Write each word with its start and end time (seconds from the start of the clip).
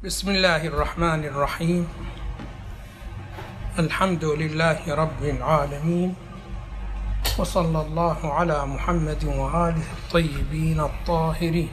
بسم 0.00 0.30
الله 0.30 0.66
الرحمن 0.66 1.24
الرحيم. 1.24 1.84
الحمد 3.78 4.24
لله 4.24 4.80
رب 4.88 5.22
العالمين. 5.22 6.14
وصلى 7.38 7.80
الله 7.80 8.18
على 8.32 8.66
محمد 8.66 9.24
وآله 9.24 9.84
الطيبين 10.00 10.80
الطاهرين. 10.80 11.72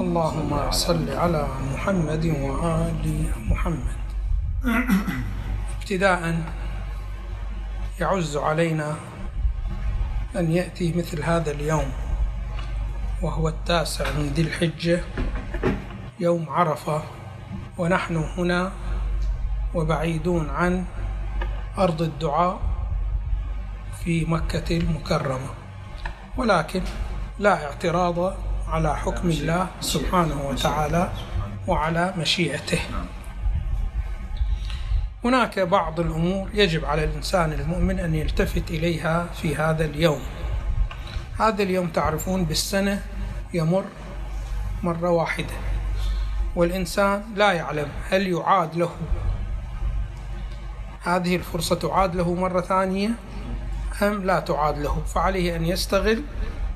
اللهم 0.00 0.70
صل 0.70 1.08
على 1.10 1.44
محمد 1.72 2.24
وآل 2.26 3.04
محمد. 3.44 4.00
ابتداء 5.76 6.22
يعز 8.00 8.36
علينا 8.36 8.96
أن 10.36 10.50
يأتي 10.50 10.96
مثل 10.96 11.22
هذا 11.22 11.50
اليوم 11.50 11.92
وهو 13.22 13.48
التاسع 13.48 14.04
من 14.16 14.32
ذي 14.32 14.42
الحجة. 14.42 15.04
يوم 16.20 16.46
عرفة 16.48 17.02
ونحن 17.78 18.16
هنا 18.16 18.72
وبعيدون 19.74 20.50
عن 20.50 20.84
أرض 21.78 22.02
الدعاء 22.02 22.60
في 24.04 24.24
مكة 24.24 24.76
المكرمة. 24.76 25.48
ولكن 26.36 26.82
لا 27.38 27.66
اعتراض 27.66 28.36
على 28.68 28.96
حكم 28.96 29.28
الله 29.28 29.66
سبحانه 29.80 30.48
وتعالى 30.48 31.12
وعلى 31.66 32.14
مشيئته. 32.18 32.80
هناك 35.24 35.58
بعض 35.58 36.00
الأمور 36.00 36.48
يجب 36.54 36.84
على 36.84 37.04
الإنسان 37.04 37.52
المؤمن 37.52 38.00
أن 38.00 38.14
يلتفت 38.14 38.70
إليها 38.70 39.26
في 39.26 39.56
هذا 39.56 39.84
اليوم. 39.84 40.20
هذا 41.40 41.62
اليوم 41.62 41.88
تعرفون 41.88 42.44
بالسنة 42.44 43.02
يمر 43.54 43.84
مرة 44.82 45.10
واحدة. 45.10 45.75
والإنسان 46.56 47.22
لا 47.36 47.52
يعلم 47.52 47.88
هل 48.10 48.28
يعاد 48.28 48.76
له. 48.76 48.90
هذه 51.02 51.36
الفرصة 51.36 51.74
تعاد 51.74 52.16
له 52.16 52.34
مرة 52.34 52.60
ثانية 52.60 53.10
أم 54.02 54.24
لا 54.24 54.40
تعاد 54.40 54.78
له. 54.78 55.02
فعليه 55.14 55.56
أن 55.56 55.66
يستغل 55.66 56.22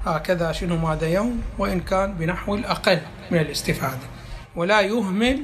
هكذا 0.06 0.52
شنو 0.52 0.76
ماذا 0.76 1.08
يوم 1.08 1.42
وإن 1.58 1.80
كان 1.80 2.12
بنحو 2.12 2.54
الأقل 2.54 3.00
من 3.30 3.38
الاستفادة. 3.38 4.06
ولا 4.56 4.80
يهمل 4.80 5.42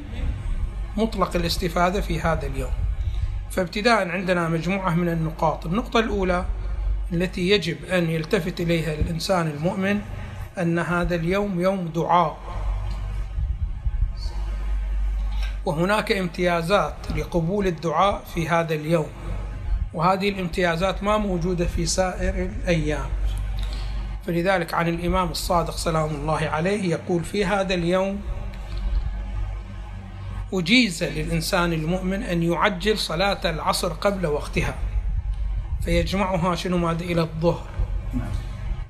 مطلق 0.96 1.36
الاستفادة 1.36 2.00
في 2.00 2.20
هذا 2.20 2.46
اليوم. 2.46 2.72
فابتداء 3.50 4.08
عندنا 4.08 4.48
مجموعة 4.48 4.94
من 4.94 5.08
النقاط. 5.08 5.66
النقطة 5.66 6.00
الأولى 6.00 6.44
التي 7.12 7.50
يجب 7.50 7.84
أن 7.84 8.10
يلتفت 8.10 8.60
إليها 8.60 8.94
الإنسان 8.94 9.46
المؤمن 9.46 10.00
أن 10.58 10.78
هذا 10.78 11.14
اليوم 11.14 11.60
يوم 11.60 11.88
دعاء. 11.94 12.36
وهناك 15.66 16.12
امتيازات 16.12 16.94
لقبول 17.16 17.66
الدعاء 17.66 18.22
في 18.34 18.48
هذا 18.48 18.74
اليوم. 18.74 19.06
وهذه 19.94 20.28
الامتيازات 20.28 21.02
ما 21.02 21.18
موجودة 21.18 21.64
في 21.64 21.86
سائر 21.86 22.34
الأيام. 22.34 23.06
فلذلك 24.26 24.74
عن 24.74 24.88
الإمام 24.88 25.28
الصادق 25.30 25.76
سلام 25.76 26.10
الله 26.10 26.48
عليه 26.48 26.90
يقول 26.90 27.24
في 27.24 27.44
هذا 27.44 27.74
اليوم 27.74 28.20
أجيز 30.52 31.04
للإنسان 31.04 31.72
المؤمن 31.72 32.22
أن 32.22 32.42
يعجل 32.42 32.98
صلاة 32.98 33.50
العصر 33.50 33.92
قبل 33.92 34.26
وقتها 34.26 34.74
فيجمعها 35.84 36.54
شنو 36.54 36.78
ماذا 36.78 37.04
إلى 37.04 37.20
الظهر. 37.20 37.66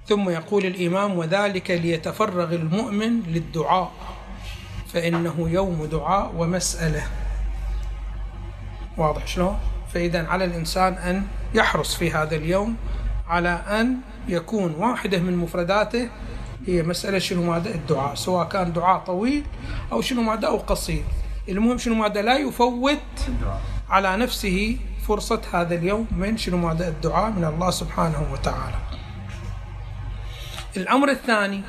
ثم 0.06 0.30
يقول 0.30 0.66
الإمام 0.66 1.18
وذلك 1.18 1.70
ليتفرغ 1.70 2.54
المؤمن 2.54 3.22
للدعاء. 3.22 3.92
فإنه 4.92 5.48
يوم 5.50 5.84
دعاء 5.84 6.32
ومسألة. 6.36 7.02
واضح 8.96 9.26
شلون؟ 9.26 9.58
فإذا 9.94 10.26
على 10.26 10.44
الإنسان 10.44 10.92
أن 10.92 11.26
يحرص 11.54 11.94
في 11.94 12.12
هذا 12.12 12.36
اليوم 12.36 12.76
على 13.28 13.48
أن 13.48 13.96
يكون 14.28 14.74
واحدة 14.74 15.18
من 15.18 15.36
مفرداته 15.36 16.08
هي 16.66 16.82
مسألة 16.82 17.18
شنو 17.18 17.42
ماذا 17.42 17.70
الدعاء. 17.70 18.14
سواء 18.14 18.48
كان 18.48 18.72
دعاء 18.72 18.98
طويل 18.98 19.44
أو 19.92 20.00
شنو 20.00 20.22
ماذا 20.22 20.48
أو 20.48 20.56
قصير. 20.56 21.04
المهم 21.48 21.78
شنو 21.78 21.94
ماذا 21.94 22.22
لا 22.22 22.38
يفوت 22.38 22.98
على 23.88 24.16
نفسه 24.16 24.78
فرصة 25.08 25.40
هذا 25.52 25.74
اليوم 25.74 26.06
من 26.10 26.36
شنو 26.36 26.56
ماذا 26.56 26.88
الدعاء 26.88 27.30
من 27.30 27.44
الله 27.44 27.70
سبحانه 27.70 28.26
وتعالى. 28.32 28.76
الأمر 30.76 31.10
الثاني 31.10 31.62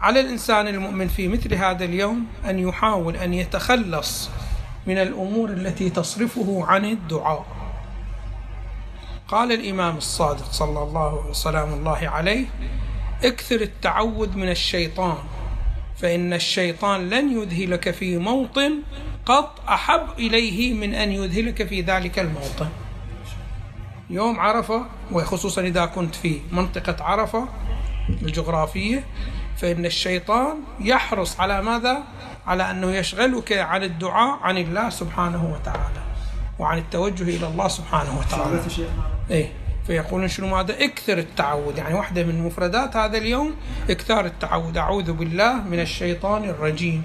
على 0.00 0.20
الإنسان 0.20 0.68
المؤمن 0.68 1.08
في 1.08 1.28
مثل 1.28 1.54
هذا 1.54 1.84
اليوم 1.84 2.26
أن 2.48 2.58
يحاول 2.58 3.16
أن 3.16 3.34
يتخلص 3.34 4.30
من 4.86 4.98
الأمور 4.98 5.50
التي 5.50 5.90
تصرفه 5.90 6.64
عن 6.66 6.84
الدعاء. 6.84 7.46
قال 9.28 9.52
الإمام 9.52 9.96
الصادق 9.96 10.52
صلى 10.52 10.82
الله 10.82 11.14
وسلام 11.30 11.72
الله 11.72 12.08
عليه 12.08 12.46
أكثر 13.24 13.60
التعوذ 13.60 14.36
من 14.36 14.50
الشيطان 14.50 15.16
فإن 15.96 16.32
الشيطان 16.32 17.10
لن 17.10 17.42
يذهلك 17.42 17.90
في 17.90 18.18
موطن 18.18 18.72
قط 19.26 19.60
أحب 19.68 20.06
إليه 20.18 20.74
من 20.74 20.94
أن 20.94 21.12
يذهلك 21.12 21.68
في 21.68 21.80
ذلك 21.80 22.18
الموطن. 22.18 22.68
يوم 24.10 24.40
عرفة 24.40 24.86
وخصوصا 25.12 25.62
إذا 25.62 25.86
كنت 25.86 26.14
في 26.14 26.40
منطقة 26.52 27.04
عرفة 27.04 27.48
الجغرافية 28.22 29.04
فإن 29.58 29.86
الشيطان 29.86 30.56
يحرص 30.80 31.40
على 31.40 31.62
ماذا؟ 31.62 32.02
على 32.46 32.70
أنه 32.70 32.94
يشغلك 32.94 33.52
عن 33.52 33.82
الدعاء 33.82 34.38
عن 34.42 34.58
الله 34.58 34.90
سبحانه 34.90 35.52
وتعالى 35.54 36.02
وعن 36.58 36.78
التوجه 36.78 37.22
إلى 37.22 37.46
الله 37.46 37.68
سبحانه 37.68 38.18
وتعالى. 38.18 38.60
إيه. 39.30 39.52
فيقولون 39.86 40.28
شنو 40.28 40.46
ماذا؟ 40.56 40.84
أكثر 40.84 41.18
التعوذ. 41.18 41.78
يعني 41.78 41.94
واحدة 41.94 42.24
من 42.24 42.46
مفردات 42.46 42.96
هذا 42.96 43.18
اليوم 43.18 43.54
اكثار 43.90 44.26
التعوذ. 44.26 44.78
أعوذ 44.78 45.12
بالله 45.12 45.54
من 45.54 45.80
الشيطان 45.80 46.44
الرجيم. 46.44 47.02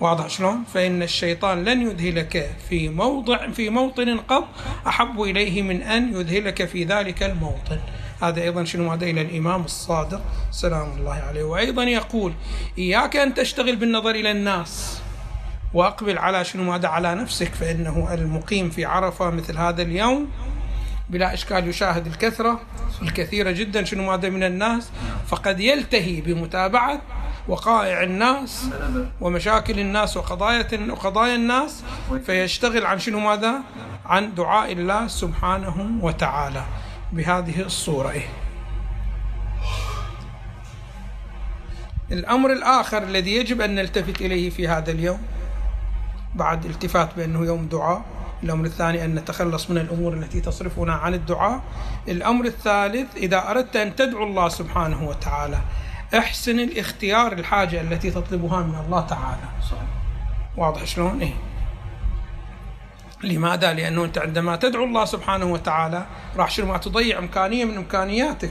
واضح 0.00 0.26
شلون؟ 0.28 0.64
فإن 0.74 1.02
الشيطان 1.02 1.64
لن 1.64 1.82
يذهلك 1.82 2.50
في 2.68 2.88
موضع 2.88 3.50
في 3.50 3.70
موطن 3.70 4.18
قط 4.18 4.48
أحب 4.86 5.22
إليه 5.22 5.62
من 5.62 5.82
أن 5.82 6.20
يذهلك 6.20 6.64
في 6.64 6.84
ذلك 6.84 7.22
الموطن. 7.22 7.78
هذا 8.22 8.42
أيضا 8.42 8.64
شنو 8.64 8.88
ماذا 8.88 9.04
إلى 9.04 9.20
الإمام 9.22 9.64
الصادق. 9.64 10.20
سلام 10.50 10.92
الله 10.98 11.14
عليه. 11.14 11.44
وأيضا 11.44 11.84
يقول 11.84 12.32
إياك 12.78 13.16
أن 13.16 13.34
تشتغل 13.34 13.76
بالنظر 13.76 14.10
إلى 14.10 14.30
الناس 14.30 15.00
وأقبل 15.74 16.18
على 16.18 16.44
شنو 16.44 16.62
ماذا 16.62 16.88
على 16.88 17.14
نفسك 17.14 17.54
فإنه 17.54 18.14
المقيم 18.14 18.70
في 18.70 18.84
عرفة 18.84 19.30
مثل 19.30 19.58
هذا 19.58 19.82
اليوم. 19.82 20.28
بلا 21.10 21.34
إشكال 21.34 21.68
يشاهد 21.68 22.06
الكثرة 22.06 22.60
الكثيرة 23.02 23.50
جدا 23.50 23.84
شنو 23.84 24.10
ماذا 24.10 24.28
من 24.28 24.42
الناس. 24.42 24.90
فقد 25.26 25.60
يلتهي 25.60 26.20
بمتابعة 26.20 27.00
وقائع 27.48 28.02
الناس 28.02 28.64
ومشاكل 29.20 29.80
الناس 29.80 30.16
وقضايا 30.16 30.66
وقضايا 30.90 31.34
الناس 31.34 31.84
فيشتغل 32.26 32.86
عن 32.86 32.98
شنو 32.98 33.20
ماذا؟ 33.20 33.54
عن 34.06 34.34
دعاء 34.34 34.72
الله 34.72 35.06
سبحانه 35.06 35.98
وتعالى. 36.00 36.64
بهذه 37.12 37.60
الصورة 37.60 38.10
إيه؟ 38.10 38.28
الأمر 42.12 42.52
الآخر 42.52 43.02
الذي 43.02 43.36
يجب 43.36 43.60
أن 43.60 43.74
نلتفت 43.74 44.20
إليه 44.20 44.50
في 44.50 44.68
هذا 44.68 44.90
اليوم 44.90 45.18
بعد 46.34 46.64
التفات 46.64 47.14
بأنه 47.16 47.44
يوم 47.44 47.66
دعاء 47.68 48.04
الأمر 48.42 48.64
الثاني 48.64 49.04
أن 49.04 49.14
نتخلص 49.14 49.70
من 49.70 49.78
الأمور 49.78 50.12
التي 50.12 50.40
تصرفنا 50.40 50.92
عن 50.92 51.14
الدعاء 51.14 51.62
الأمر 52.08 52.44
الثالث 52.44 53.16
إذا 53.16 53.50
أردت 53.50 53.76
أن 53.76 53.96
تدعو 53.96 54.24
الله 54.24 54.48
سبحانه 54.48 55.08
وتعالى 55.08 55.58
أحسن 56.14 56.60
الاختيار 56.60 57.32
الحاجة 57.32 57.80
التي 57.80 58.10
تطلبها 58.10 58.62
من 58.62 58.74
الله 58.86 59.00
تعالى 59.00 59.48
واضح 60.56 60.84
شلون؟ 60.84 61.20
إيه؟ 61.20 61.32
لماذا؟ 63.22 63.72
لأنه 63.72 64.04
أنت 64.04 64.18
عندما 64.18 64.56
تدعو 64.56 64.84
الله 64.84 65.04
سبحانه 65.04 65.46
وتعالى 65.46 66.06
راح 66.36 66.50
شنو 66.50 66.66
ما 66.66 66.78
تضيع 66.78 67.18
إمكانية 67.18 67.64
من 67.64 67.76
إمكانياتك 67.76 68.50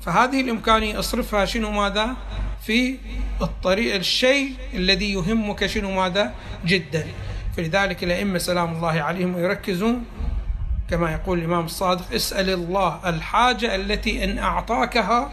فهذه 0.00 0.40
الإمكانية 0.40 0.98
اصرفها 0.98 1.44
شنو 1.44 1.70
ماذا؟ 1.70 2.16
في 2.62 2.96
الطريق 3.42 3.94
الشيء 3.94 4.52
الذي 4.74 5.12
يهمك 5.12 5.66
شنو 5.66 5.90
ماذا؟ 5.90 6.34
جدا 6.66 7.06
فلذلك 7.56 8.04
الأئمة 8.04 8.38
سلام 8.38 8.72
الله 8.72 9.00
عليهم 9.00 9.38
يركزون 9.38 10.04
كما 10.90 11.12
يقول 11.12 11.38
الإمام 11.38 11.64
الصادق 11.64 12.12
اسأل 12.14 12.50
الله 12.50 13.00
الحاجة 13.06 13.74
التي 13.74 14.24
إن 14.24 14.38
أعطاكها 14.38 15.32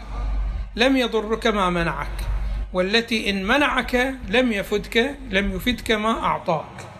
لم 0.76 0.96
يضرك 0.96 1.46
ما 1.46 1.70
منعك 1.70 2.16
والتي 2.72 3.30
إن 3.30 3.44
منعك 3.46 4.14
لم 4.28 4.52
يفدك 4.52 5.16
لم 5.30 5.56
يفدك 5.56 5.90
ما 5.90 6.24
أعطاك 6.24 6.93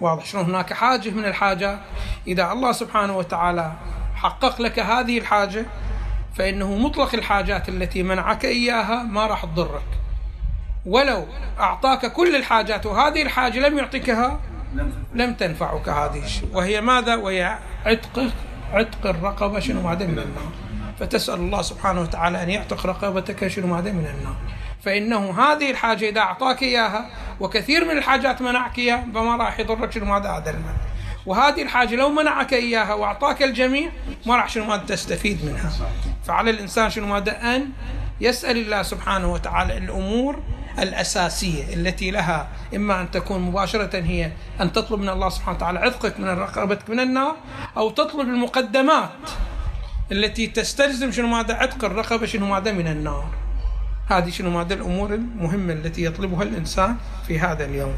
واضح. 0.00 0.24
شلون 0.24 0.44
هناك 0.44 0.72
حاجة 0.72 1.10
من 1.10 1.24
الحاجات 1.24 1.78
إذا 2.26 2.52
الله 2.52 2.72
سبحانه 2.72 3.16
وتعالى 3.16 3.72
حقق 4.14 4.60
لك 4.60 4.78
هذه 4.78 5.18
الحاجة 5.18 5.66
فإنه 6.34 6.76
مطلق 6.76 7.14
الحاجات 7.14 7.68
التي 7.68 8.02
منعك 8.02 8.44
إياها 8.44 9.02
ما 9.02 9.26
راح 9.26 9.44
تضرك. 9.44 9.82
ولو 10.86 11.26
أعطاك 11.60 12.12
كل 12.12 12.36
الحاجات 12.36 12.86
وهذه 12.86 13.22
الحاجة 13.22 13.58
لم 13.68 13.78
يعطيكها 13.78 14.40
لم 15.14 15.34
تنفعك 15.34 15.88
هذه 15.88 16.24
الشيء. 16.24 16.48
وهي 16.52 16.80
ماذا؟ 16.80 17.16
وهي 17.16 17.58
عتق 17.86 18.30
عتق 18.72 19.06
الرقبة 19.06 19.60
شنو؟ 19.60 19.82
ماذا 19.82 20.06
من 20.06 20.18
النار. 20.18 20.52
فتسأل 20.98 21.34
الله 21.34 21.62
سبحانه 21.62 22.00
وتعالى 22.00 22.42
أن 22.42 22.50
يعتق 22.50 22.86
رقبتك 22.86 23.48
شنو؟ 23.48 23.66
ماذا 23.66 23.92
من 23.92 24.06
النار. 24.06 24.36
فإنه 24.84 25.40
هذه 25.40 25.70
الحاجة 25.70 26.08
إذا 26.08 26.20
أعطاك 26.20 26.62
إياها 26.62 27.10
وكثير 27.40 27.84
من 27.84 27.98
الحاجات 27.98 28.42
منعك 28.42 28.78
إياها 28.78 29.06
فما 29.14 29.36
راح 29.36 29.60
يضرك 29.60 29.92
شنو 29.92 30.04
ماذا 30.04 30.30
هذا 30.30 30.50
المال 30.50 30.74
وهذه 31.26 31.62
الحاجة 31.62 31.96
لو 31.96 32.08
منعك 32.08 32.52
إياها 32.52 32.94
وأعطاك 32.94 33.42
الجميع 33.42 33.90
ما 34.26 34.36
راح 34.36 34.48
شنو 34.48 34.64
ماذا 34.64 34.82
تستفيد 34.84 35.44
منها. 35.44 35.72
فعلى 36.24 36.50
الإنسان 36.50 36.90
شنو 36.90 37.06
ماذا 37.06 37.56
أن 37.56 37.70
يسأل 38.20 38.56
الله 38.56 38.82
سبحانه 38.82 39.32
وتعالى 39.32 39.78
الأمور 39.78 40.42
الأساسية 40.78 41.74
التي 41.74 42.10
لها 42.10 42.48
إما 42.74 43.00
أن 43.00 43.10
تكون 43.10 43.40
مباشرة 43.40 43.96
هي 43.96 44.32
أن 44.60 44.72
تطلب 44.72 45.00
من 45.00 45.08
الله 45.08 45.28
سبحانه 45.28 45.56
وتعالى 45.56 45.78
عتقك 45.78 46.20
من 46.20 46.28
رقبتك 46.28 46.90
من 46.90 47.00
النار 47.00 47.36
أو 47.76 47.90
تطلب 47.90 48.20
المقدمات 48.20 49.10
التي 50.12 50.46
تستلزم 50.46 51.12
شنو 51.12 51.26
ماذا 51.26 51.54
عتق 51.54 51.84
الرقبة 51.84 52.26
شنو 52.26 52.46
ماذا 52.46 52.72
من 52.72 52.86
النار. 52.86 53.39
هذه 54.10 54.30
شنو 54.30 54.50
ماذا 54.50 54.74
الأمور 54.74 55.14
المهمة 55.14 55.72
التي 55.72 56.04
يطلبها 56.04 56.42
الإنسان 56.42 56.96
في 57.26 57.38
هذا 57.38 57.64
اليوم. 57.64 57.94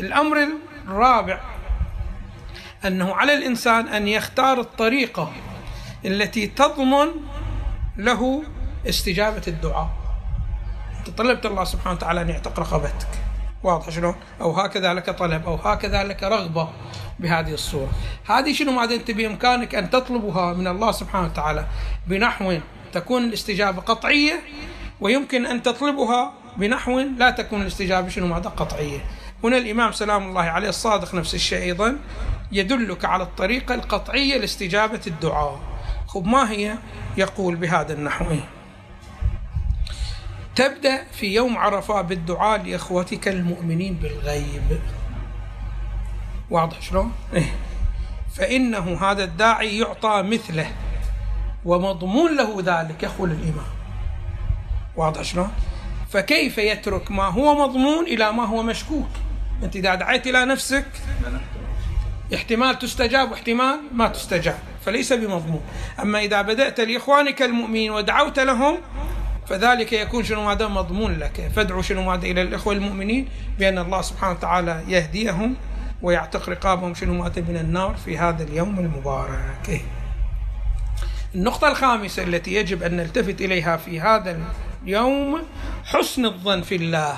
الأمر 0.00 0.48
الرابع 0.88 1.40
أنه 2.84 3.14
على 3.14 3.34
الإنسان 3.34 3.88
أن 3.88 4.08
يختار 4.08 4.60
الطريقة 4.60 5.32
التي 6.04 6.46
تضمن 6.46 7.08
له 7.96 8.42
استجابة 8.88 9.42
الدعاء. 9.48 9.88
أنت 10.98 11.10
طلبت 11.10 11.46
الله 11.46 11.64
سبحانه 11.64 11.96
وتعالى 11.96 12.20
أن 12.22 12.28
يعتق 12.28 12.60
رقبتك. 12.60 13.08
واضح 13.62 13.90
شلون؟ 13.90 14.14
أو 14.40 14.52
هكذا 14.52 14.94
لك 14.94 15.10
طلب 15.10 15.46
أو 15.46 15.54
هكذا 15.54 16.04
لك 16.04 16.22
رغبة 16.22 16.68
بهذه 17.18 17.54
الصورة. 17.54 17.90
هذه 18.26 18.52
شنو 18.52 18.72
ما 18.72 18.84
أنت 18.84 19.10
بإمكانك 19.10 19.74
أن 19.74 19.90
تطلبها 19.90 20.52
من 20.52 20.66
الله 20.66 20.92
سبحانه 20.92 21.26
وتعالى؟ 21.26 21.66
بنحو 22.06 22.58
تكون 22.92 23.24
الاستجابة 23.24 23.82
قطعية 23.82 24.40
ويمكن 25.02 25.46
أن 25.46 25.62
تطلبها 25.62 26.32
بنحو 26.56 26.98
لا 27.00 27.30
تكون 27.30 27.62
الاستجابة 27.62 28.08
شنو 28.08 28.26
ماذا 28.26 28.48
قطعية. 28.48 28.98
هنا 29.44 29.56
الإمام 29.56 29.92
سلام 29.92 30.28
الله 30.28 30.42
عليه 30.42 30.68
الصادق 30.68 31.14
نفس 31.14 31.34
الشيء 31.34 31.62
أيضا 31.62 31.98
يدلك 32.52 33.04
على 33.04 33.22
الطريقة 33.22 33.74
القطعية 33.74 34.38
لاستجابة 34.38 35.00
الدعاء. 35.06 35.60
خب 36.06 36.26
ما 36.26 36.50
هي؟ 36.50 36.74
يقول 37.16 37.56
بهذا 37.56 37.92
النحو. 37.92 38.36
تبدأ 40.56 41.04
في 41.12 41.34
يوم 41.34 41.58
عرفة 41.58 42.00
بالدعاء 42.00 42.62
لإخوتك 42.62 43.28
المؤمنين 43.28 43.94
بالغيب. 43.94 44.80
واضح 46.50 46.82
شلون؟ 46.82 47.12
إيه؟ 47.34 47.54
فإنه 48.34 48.98
هذا 49.00 49.24
الداعي 49.24 49.78
يعطى 49.78 50.22
مثله 50.22 50.72
ومضمون 51.64 52.36
له 52.36 52.56
ذلك 52.60 53.02
يقول 53.02 53.30
الإمام 53.30 53.81
واضح 54.96 55.22
شلون؟ 55.22 55.50
فكيف 56.10 56.58
يترك 56.58 57.10
ما 57.10 57.24
هو 57.24 57.68
مضمون 57.68 58.04
إلى 58.04 58.32
ما 58.32 58.46
هو 58.46 58.62
مشكوك؟ 58.62 59.08
أنت 59.62 59.76
إذا 59.76 59.94
دعيت 59.94 60.26
إلى 60.26 60.44
نفسك 60.44 60.86
احتمال 62.34 62.78
تستجاب 62.78 63.30
واحتمال 63.30 63.80
ما 63.92 64.08
تستجاب 64.08 64.58
فليس 64.86 65.12
بمضمون. 65.12 65.62
أما 66.00 66.20
إذا 66.20 66.42
بدأت 66.42 66.80
لإخوانك 66.80 67.42
المؤمنين 67.42 67.90
ودعوت 67.90 68.38
لهم 68.38 68.78
فذلك 69.46 69.92
يكون 69.92 70.24
شنو 70.24 70.44
ماذا؟ 70.44 70.68
مضمون 70.68 71.18
لك. 71.18 71.50
فادعوا 71.56 71.82
شنو 71.82 72.02
ماذا؟ 72.02 72.26
إلى 72.26 72.42
الإخوة 72.42 72.72
المؤمنين 72.72 73.28
بأن 73.58 73.78
الله 73.78 74.02
سبحانه 74.02 74.32
وتعالى 74.32 74.84
يهديهم 74.88 75.56
ويعتق 76.02 76.48
رقابهم 76.48 76.94
شنو 76.94 77.14
ماذا؟ 77.14 77.42
من 77.42 77.56
النار 77.56 77.94
في 78.04 78.18
هذا 78.18 78.42
اليوم 78.42 78.78
المبارك. 78.78 79.80
النقطة 81.34 81.68
الخامسة 81.68 82.22
التي 82.22 82.54
يجب 82.54 82.82
أن 82.82 82.96
نلتفت 82.96 83.40
إليها 83.40 83.76
في 83.76 84.00
هذا 84.00 84.38
اليوم 84.84 85.42
حسن 85.84 86.24
الظن 86.24 86.62
في 86.62 86.76
الله 86.76 87.16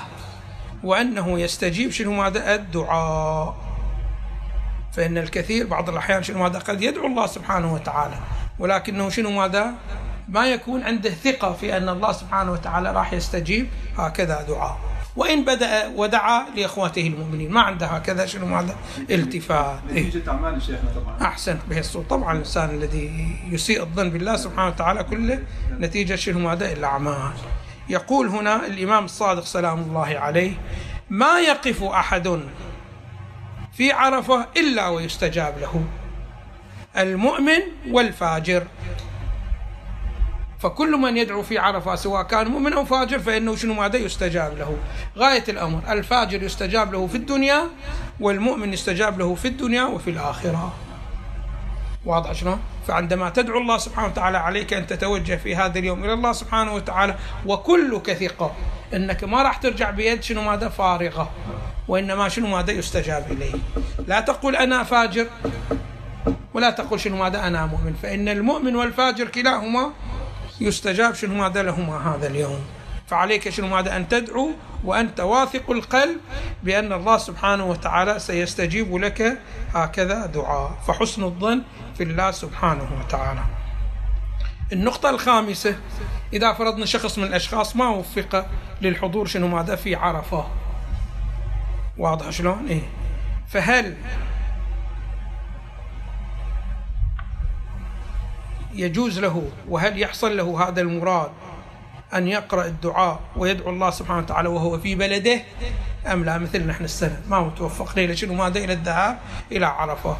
وأنه 0.83 1.39
يستجيب 1.39 1.91
شنو 1.91 2.13
ماذا؟ 2.13 2.55
الدعاء. 2.55 3.55
فإن 4.93 5.17
الكثير 5.17 5.67
بعض 5.67 5.89
الأحيان 5.89 6.23
شنو 6.23 6.43
ماذا؟ 6.43 6.59
قد 6.59 6.81
يدعو 6.81 7.07
الله 7.07 7.27
سبحانه 7.27 7.73
وتعالى 7.73 8.15
ولكنه 8.59 9.09
شنو 9.09 9.31
ماذا؟ 9.31 9.73
ما 10.29 10.47
يكون 10.47 10.83
عنده 10.83 11.09
ثقة 11.09 11.53
في 11.53 11.77
أن 11.77 11.89
الله 11.89 12.11
سبحانه 12.11 12.51
وتعالى 12.51 12.91
راح 12.91 13.13
يستجيب 13.13 13.69
هكذا 13.97 14.41
دعاء. 14.41 14.77
وإن 15.15 15.45
بدأ 15.45 15.87
ودعا 15.95 16.45
لإخوته 16.55 17.07
المؤمنين. 17.07 17.51
ما 17.51 17.61
عنده 17.61 17.87
هكذا 17.87 18.25
شنو 18.25 18.45
ماذا 18.45 18.75
التفات. 19.09 19.79
نتيجة 19.91 20.29
أعمال 20.29 20.61
شيخنا 20.61 20.89
طبعا. 20.95 21.21
أحسن 21.21 21.57
به 21.69 21.79
الصوت. 21.79 22.09
طبعا 22.09 22.33
الإنسان 22.33 22.69
الذي 22.69 23.35
يسيء 23.49 23.81
الظن 23.81 24.09
بالله 24.09 24.35
سبحانه 24.35 24.67
وتعالى 24.67 25.03
كله 25.03 25.43
نتيجة 25.79 26.15
شنو 26.15 26.39
ماذا 26.39 26.71
الأعمال 26.71 27.31
يقول 27.89 28.27
هنا 28.27 28.65
الإمام 28.65 29.05
الصادق 29.05 29.45
سلام 29.45 29.79
الله 29.79 30.17
عليه 30.19 30.51
ما 31.09 31.39
يقف 31.39 31.83
أحد 31.83 32.39
في 33.73 33.91
عرفة 33.91 34.47
إلا 34.57 34.87
ويستجاب 34.87 35.59
له 35.59 35.83
المؤمن 36.97 37.61
والفاجر. 37.91 38.67
فكل 40.65 40.91
من 40.91 41.17
يدعو 41.17 41.43
في 41.43 41.57
عرفة 41.57 41.95
سواء 41.95 42.23
كان 42.23 42.47
مؤمن 42.47 42.73
أو 42.73 42.85
فاجر 42.85 43.19
فإنه 43.19 43.55
شنو 43.55 43.73
ماذا 43.73 43.97
يستجاب 43.97 44.57
له؟ 44.57 44.77
غاية 45.17 45.43
الأمر 45.49 45.81
الفاجر 45.89 46.43
يستجاب 46.43 46.93
له 46.93 47.07
في 47.07 47.15
الدنيا 47.15 47.69
والمؤمن 48.19 48.73
يستجاب 48.73 49.19
له 49.19 49.35
في 49.35 49.47
الدنيا 49.47 49.83
وفي 49.83 50.09
الآخرة. 50.09 50.73
واضح 52.05 52.31
شلون؟ 52.31 52.59
فعندما 52.87 53.29
تدعو 53.29 53.57
الله 53.57 53.77
سبحانه 53.77 54.07
وتعالى 54.07 54.37
عليك 54.37 54.73
أن 54.73 54.87
تتوجه 54.87 55.35
في 55.35 55.55
هذا 55.55 55.79
اليوم 55.79 56.03
إلى 56.03 56.13
الله 56.13 56.31
سبحانه 56.31 56.73
وتعالى 56.73 57.15
وكلك 57.45 58.13
ثقة 58.13 58.55
أنك 58.93 59.23
ما 59.23 59.43
راح 59.43 59.57
ترجع 59.57 59.89
بيد 59.89 60.23
شنو 60.23 60.41
ماذا؟ 60.41 60.69
فارغة 60.69 61.29
وإنما 61.87 62.29
شنو 62.29 62.47
ماذا؟ 62.47 62.71
يستجاب 62.71 63.31
إليه. 63.31 63.53
لا 64.07 64.19
تقول 64.19 64.55
أنا 64.55 64.83
فاجر 64.83 65.27
ولا 66.53 66.69
تقول 66.69 66.99
شنو 66.99 67.17
ماذا؟ 67.17 67.47
أنا 67.47 67.65
مؤمن. 67.65 67.93
فإن 67.93 68.29
المؤمن 68.29 68.75
والفاجر 68.75 69.27
كلاهما 69.27 69.91
يستجاب 70.61 71.13
شنو 71.13 71.35
ماذا 71.35 71.63
لهما 71.63 72.15
هذا 72.15 72.27
اليوم. 72.27 72.59
فعليك 73.07 73.49
شنو 73.49 73.67
ماذا؟ 73.67 73.95
أن 73.97 74.07
تدعو 74.07 74.51
وأنت 74.83 75.19
واثق 75.19 75.71
القلب 75.71 76.17
بأن 76.63 76.93
الله 76.93 77.17
سبحانه 77.17 77.65
وتعالى 77.65 78.19
سيستجيب 78.19 78.95
لك 78.95 79.37
هكذا 79.73 80.25
دعاء. 80.25 80.77
فحسن 80.87 81.23
الظن 81.23 81.61
في 81.97 82.03
الله 82.03 82.31
سبحانه 82.31 82.89
وتعالى. 82.99 83.43
النقطة 84.73 85.09
الخامسة 85.09 85.75
إذا 86.33 86.53
فرضنا 86.53 86.85
شخص 86.85 87.17
من 87.17 87.23
الأشخاص 87.23 87.75
ما 87.75 87.89
وفق 87.89 88.45
للحضور 88.81 89.25
شنو 89.25 89.47
ماذا؟ 89.47 89.75
في 89.75 89.95
عرفة. 89.95 90.45
واضح 91.97 92.29
شلون؟ 92.29 92.67
إيه. 92.67 92.89
فهل 93.47 93.95
يجوز 98.75 99.19
له 99.19 99.49
وهل 99.69 100.01
يحصل 100.01 100.37
له 100.37 100.67
هذا 100.67 100.81
المراد 100.81 101.31
أن 102.13 102.27
يقرأ 102.27 102.65
الدعاء 102.65 103.19
ويدعو 103.35 103.69
الله 103.69 103.89
سبحانه 103.89 104.19
وتعالى 104.19 104.49
وهو 104.49 104.79
في 104.79 104.95
بلده 104.95 105.41
أم 106.07 106.23
لا؟ 106.23 106.37
مثل 106.37 106.67
نحن 106.67 106.83
السنة 106.83 107.21
ما 107.29 107.39
متوفق. 107.39 107.97
إلى 107.97 108.15
شنو 108.15 108.33
ماذا؟ 108.33 108.59
إلى 108.59 108.73
الذهاب 108.73 109.19
إلى 109.51 109.65
عرفة. 109.65 110.17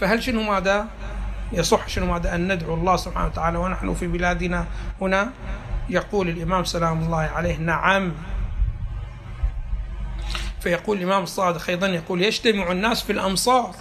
فهل 0.00 0.22
شنو 0.22 0.42
ماذا؟ 0.42 0.86
يصح 1.52 1.88
شنو 1.88 2.06
ماذا؟ 2.06 2.34
أن 2.34 2.52
ندعو 2.52 2.74
الله 2.74 2.96
سبحانه 2.96 3.26
وتعالى 3.26 3.58
ونحن 3.58 3.94
في 3.94 4.06
بلادنا. 4.06 4.66
هنا 5.00 5.30
يقول 5.88 6.28
الإمام 6.28 6.64
سلام 6.64 7.02
الله 7.02 7.18
عليه 7.18 7.56
نعم. 7.56 8.12
فيقول 10.60 10.98
الإمام 10.98 11.22
الصادق 11.22 11.68
أيضا 11.68 11.86
يقول 11.86 12.22
يجتمع 12.22 12.72
الناس 12.72 13.02
في 13.02 13.12
الأمصار. 13.12 13.74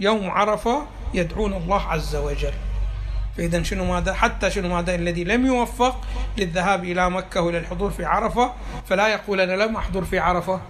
يوم 0.00 0.30
عرفة 0.30 0.86
يدعون 1.14 1.52
الله 1.52 1.82
عز 1.82 2.16
وجل. 2.16 2.52
فإذا 3.36 3.62
شنو 3.62 3.84
ماذا؟ 3.84 4.14
حتى 4.14 4.50
شنو 4.50 4.68
ماذا؟ 4.68 4.94
الذي 4.94 5.24
لم 5.24 5.46
يوفق 5.46 6.00
للذهاب 6.38 6.84
إلى 6.84 7.10
مكة 7.10 7.40
وإلى 7.40 7.58
الحضور 7.58 7.90
في 7.90 8.04
عرفة 8.04 8.52
فلا 8.86 9.08
يقول 9.08 9.40
أنا 9.40 9.62
لم 9.62 9.76
أحضر 9.76 10.04
في 10.04 10.18
عرفة. 10.18 10.60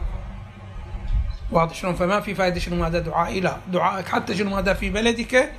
واضح 1.51 1.75
شلون؟ 1.75 1.95
فما 1.95 2.21
في 2.21 2.35
فائدة 2.35 2.61
شنو 2.61 2.77
ماذا؟ 2.77 2.99
دعاء 2.99 3.41
لا 3.41 3.57
دعائك. 3.73 4.09
حتى 4.09 4.35
شنو 4.35 4.51
ماذا؟ 4.51 4.75
في 4.75 4.91
بلدك. 4.91 5.53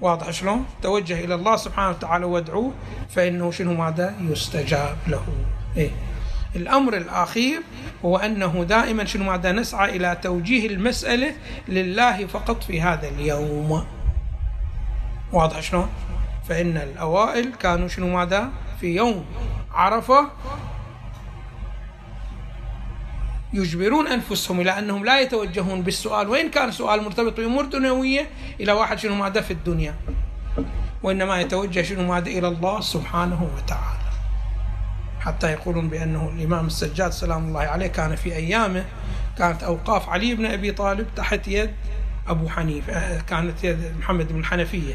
واضح 0.00 0.30
شلون؟ 0.30 0.66
توجه 0.82 1.24
إلى 1.24 1.34
الله 1.34 1.56
سبحانه 1.56 1.90
وتعالى 1.90 2.24
وادعوه 2.24 2.72
فإنه 3.08 3.50
شنو 3.50 3.74
ماذا؟ 3.74 4.14
يستجاب 4.20 4.96
له. 5.06 5.22
إيه. 5.76 5.90
الأمر 6.56 6.96
الأخير 6.96 7.60
هو 8.04 8.16
أنه 8.16 8.64
دائما 8.64 9.04
شنو 9.04 9.24
ماذا؟ 9.24 9.52
نسعى 9.52 9.96
إلى 9.96 10.18
توجيه 10.22 10.66
المسألة 10.66 11.34
لله 11.68 12.26
فقط 12.26 12.62
في 12.62 12.82
هذا 12.82 13.08
اليوم. 13.08 13.86
واضح 15.32 15.60
شلون؟ 15.60 15.88
فإن 16.48 16.76
الأوائل 16.76 17.52
كانوا 17.54 17.88
شنو 17.88 18.16
ماذا؟ 18.16 18.50
في 18.80 18.96
يوم 18.96 19.24
عرفة 19.72 20.30
يجبرون 23.52 24.06
أنفسهم 24.06 24.60
إلى 24.60 24.78
أنهم 24.78 25.04
لا 25.04 25.20
يتوجهون 25.20 25.82
بالسؤال. 25.82 26.28
وإن 26.28 26.50
كان 26.50 26.70
سؤال 26.72 27.04
مرتبط 27.04 27.36
بأمور 27.36 27.64
دنيوية 27.64 28.30
إلى 28.60 28.72
واحد 28.72 28.98
شنو 28.98 29.14
ماذا 29.14 29.40
في 29.40 29.50
الدنيا؟ 29.50 29.94
وإنما 31.02 31.40
يتوجه 31.40 31.82
شنو 31.82 32.12
ماذا؟ 32.12 32.26
إلى 32.26 32.48
الله 32.48 32.80
سبحانه 32.80 33.50
وتعالى. 33.56 34.00
حتى 35.20 35.52
يقولون 35.52 35.88
بأنه 35.88 36.32
الإمام 36.36 36.66
السجاد 36.66 37.12
سلام 37.12 37.48
الله 37.48 37.60
عليه 37.60 37.86
كان 37.86 38.16
في 38.16 38.34
أيامه 38.36 38.84
كانت 39.38 39.62
أوقاف 39.62 40.08
علي 40.08 40.34
بن 40.34 40.46
أبي 40.46 40.72
طالب 40.72 41.06
تحت 41.16 41.48
يد 41.48 41.74
أبو 42.28 42.48
حنيفة 42.48 43.20
كانت 43.20 43.64
يد 43.64 43.94
محمد 43.98 44.32
بن 44.32 44.40
الحنفية. 44.40 44.94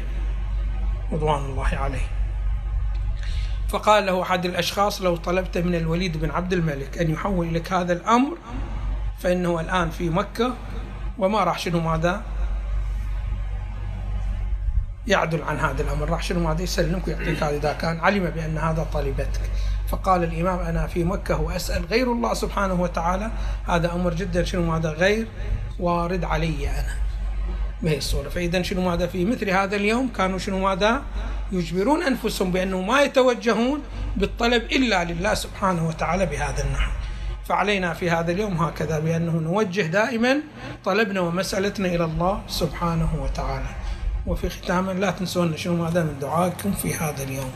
رضوان 1.12 1.44
الله 1.44 1.76
عليه. 1.76 2.06
فقال 3.68 4.06
له 4.06 4.22
أحد 4.22 4.44
الأشخاص 4.44 5.02
لو 5.02 5.16
طلبت 5.16 5.58
من 5.58 5.74
الوليد 5.74 6.16
بن 6.16 6.30
عبد 6.30 6.52
الملك 6.52 6.98
أن 6.98 7.10
يحول 7.10 7.54
لك 7.54 7.72
هذا 7.72 7.92
الأمر 7.92 8.36
فإنه 9.18 9.60
الآن 9.60 9.90
في 9.90 10.10
مكة 10.10 10.54
وما 11.18 11.44
راح 11.44 11.58
شنو 11.58 11.80
ماذا؟ 11.80 12.22
يعدل 15.06 15.42
عن 15.42 15.58
هذا 15.58 15.82
الأمر. 15.82 16.10
راح 16.10 16.22
شنو 16.22 16.40
ماذا؟ 16.40 16.62
يسلمك 16.62 17.08
ويعطيك 17.08 17.42
هذا. 17.42 17.56
إذا 17.56 17.72
كان 17.72 18.00
علم 18.00 18.30
بأن 18.30 18.58
هذا 18.58 18.86
طالبتك. 18.92 19.50
فقال 19.88 20.24
الإمام 20.24 20.58
أنا 20.58 20.86
في 20.86 21.04
مكة 21.04 21.40
وأسأل 21.40 21.84
غير 21.84 22.12
الله 22.12 22.34
سبحانه 22.34 22.74
وتعالى. 22.74 23.30
هذا 23.68 23.92
أمر 23.92 24.14
جدا. 24.14 24.44
شنو 24.44 24.72
ماذا؟ 24.72 24.90
غير 24.90 25.26
وارد 25.78 26.24
علي 26.24 26.70
أنا. 26.70 27.05
بهي 27.82 27.98
الصورة. 27.98 28.28
فإذا 28.28 28.62
شنو 28.62 28.80
ماذا 28.80 29.06
في 29.06 29.24
مثل 29.24 29.50
هذا 29.50 29.76
اليوم 29.76 30.08
كانوا 30.08 30.38
شنو 30.38 30.58
ماذا؟ 30.58 31.02
يجبرون 31.52 32.02
أنفسهم 32.02 32.50
بأنه 32.52 32.80
ما 32.80 33.02
يتوجهون 33.02 33.82
بالطلب 34.16 34.62
إلا 34.62 35.04
لله 35.04 35.34
سبحانه 35.34 35.88
وتعالى 35.88 36.26
بهذا 36.26 36.64
النحو. 36.64 36.90
فعلينا 37.48 37.94
في 37.94 38.10
هذا 38.10 38.32
اليوم 38.32 38.54
هكذا 38.54 38.98
بأنه 38.98 39.32
نوجه 39.32 39.82
دائما 39.82 40.40
طلبنا 40.84 41.20
ومسألتنا 41.20 41.88
إلى 41.88 42.04
الله 42.04 42.42
سبحانه 42.48 43.22
وتعالى. 43.22 43.85
وفي 44.26 44.50
ختام 44.50 44.90
لا 44.90 45.10
تنسون 45.10 45.56
شنو 45.56 45.76
ماذا 45.76 46.02
من 46.02 46.18
دعائكم 46.20 46.72
في 46.72 46.94
هذا 46.94 47.22
اليوم. 47.22 47.50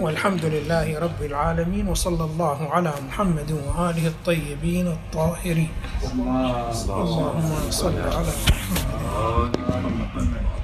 والحمد 0.00 0.44
لله 0.44 0.98
رب 0.98 1.22
العالمين 1.22 1.88
وصلى 1.88 2.24
الله 2.24 2.70
على 2.70 2.92
محمد 3.08 3.52
وآله 3.52 4.06
الطيبين 4.06 4.86
الطاهرين. 4.86 5.70
اللهم 6.88 7.70
صل 7.70 7.98
على 7.98 8.32
محمد. 8.46 10.56